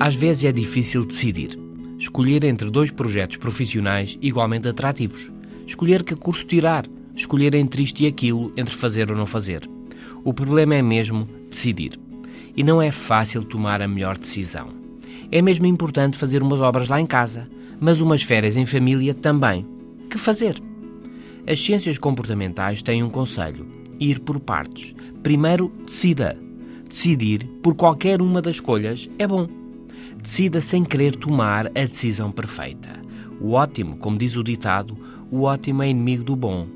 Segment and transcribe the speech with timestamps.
[0.00, 1.58] Às vezes é difícil decidir.
[1.98, 5.32] Escolher entre dois projetos profissionais igualmente atrativos.
[5.66, 6.86] Escolher que curso tirar.
[7.16, 9.68] Escolher entre isto e aquilo, entre fazer ou não fazer.
[10.22, 11.98] O problema é mesmo decidir.
[12.56, 14.68] E não é fácil tomar a melhor decisão.
[15.32, 17.48] É mesmo importante fazer umas obras lá em casa,
[17.80, 19.66] mas umas férias em família também.
[20.08, 20.62] Que fazer?
[21.44, 23.66] As ciências comportamentais têm um conselho:
[23.98, 24.94] ir por partes.
[25.24, 26.38] Primeiro, decida.
[26.88, 29.48] Decidir por qualquer uma das escolhas é bom.
[30.16, 32.90] Decida sem querer tomar a decisão perfeita.
[33.40, 34.96] O ótimo, como diz o ditado,
[35.30, 36.66] o ótimo é inimigo do bom.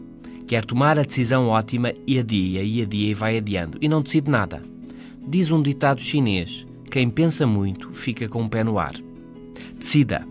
[0.47, 4.31] Quer tomar a decisão ótima e adia e adia e vai adiando e não decide
[4.31, 4.63] nada.
[5.27, 8.95] Diz um ditado chinês: quem pensa muito fica com o pé no ar.
[9.79, 10.27] Decida.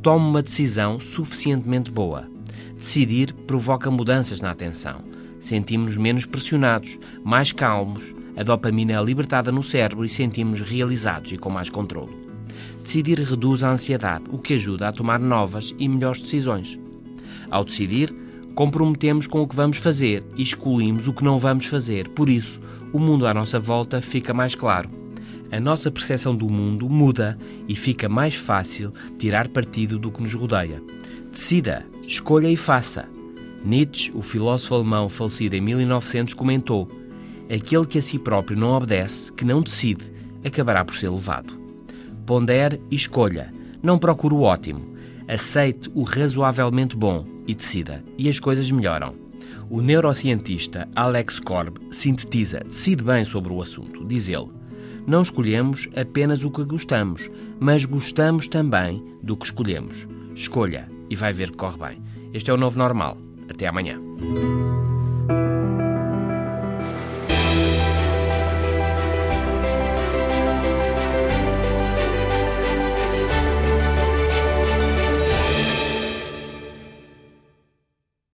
[0.00, 2.30] Tome uma decisão suficientemente boa.
[2.76, 5.02] Decidir provoca mudanças na atenção.
[5.40, 11.36] Sentimos-nos menos pressionados, mais calmos, a dopamina é libertada no cérebro e sentimos realizados e
[11.36, 12.27] com mais controle.
[12.82, 16.78] Decidir reduz a ansiedade, o que ajuda a tomar novas e melhores decisões.
[17.50, 18.14] Ao decidir,
[18.54, 22.08] comprometemos com o que vamos fazer e excluímos o que não vamos fazer.
[22.08, 22.60] Por isso,
[22.92, 24.90] o mundo à nossa volta fica mais claro.
[25.50, 30.34] A nossa percepção do mundo muda e fica mais fácil tirar partido do que nos
[30.34, 30.82] rodeia.
[31.30, 33.08] Decida, escolha e faça.
[33.64, 36.88] Nietzsche, o filósofo alemão falecido em 1900, comentou:
[37.44, 40.12] Aquele que a si próprio não obedece, que não decide,
[40.44, 41.58] acabará por ser levado.
[42.28, 43.50] Pondere e escolha.
[43.82, 44.94] Não procure o ótimo.
[45.26, 48.04] Aceite o razoavelmente bom e decida.
[48.18, 49.14] E as coisas melhoram.
[49.70, 54.04] O neurocientista Alex Korb sintetiza, decide bem sobre o assunto.
[54.04, 54.50] Diz ele:
[55.06, 60.06] Não escolhemos apenas o que gostamos, mas gostamos também do que escolhemos.
[60.34, 62.02] Escolha e vai ver que corre bem.
[62.34, 63.16] Este é o novo normal.
[63.48, 63.98] Até amanhã.